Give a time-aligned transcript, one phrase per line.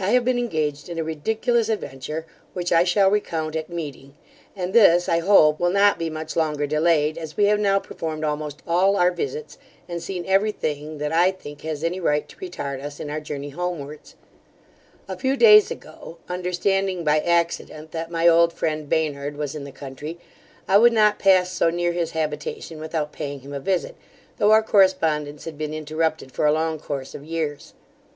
[0.00, 4.16] I have been engaged in a ridiculous adventure, which I shall recount at meeting;
[4.56, 8.24] and this, I hope, will not be much longer delayed, as we have now performed
[8.24, 9.56] almost all our visits,
[9.88, 13.20] and seen every thing that I think has any right to retard us in our
[13.20, 14.16] journey homewards
[15.06, 19.70] A few days ago, understanding by accident, that my old friend Baynard was in the
[19.70, 20.18] country,
[20.66, 23.94] I would not pass so near his habitation without paying him a visit,
[24.38, 27.74] though our correspondence had been interrupted for a long course of years.